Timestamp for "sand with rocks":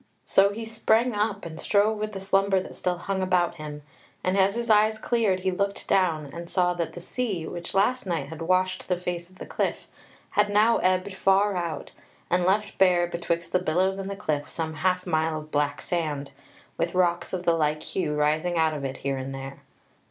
15.83-17.31